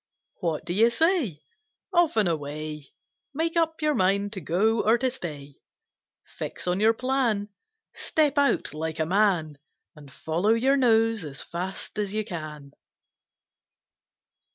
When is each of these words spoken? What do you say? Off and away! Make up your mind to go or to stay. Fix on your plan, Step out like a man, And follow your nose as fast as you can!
What 0.39 0.65
do 0.65 0.73
you 0.73 0.89
say? 0.89 1.43
Off 1.93 2.17
and 2.17 2.27
away! 2.27 2.87
Make 3.35 3.55
up 3.55 3.83
your 3.83 3.93
mind 3.93 4.33
to 4.33 4.41
go 4.41 4.79
or 4.81 4.97
to 4.97 5.11
stay. 5.11 5.57
Fix 6.25 6.65
on 6.65 6.79
your 6.79 6.95
plan, 6.95 7.49
Step 7.93 8.35
out 8.39 8.73
like 8.73 8.97
a 8.97 9.05
man, 9.05 9.59
And 9.95 10.11
follow 10.11 10.55
your 10.55 10.75
nose 10.75 11.23
as 11.23 11.43
fast 11.43 11.99
as 11.99 12.15
you 12.15 12.25
can! 12.25 12.71